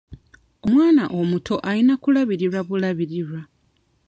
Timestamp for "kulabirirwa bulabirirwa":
2.01-3.41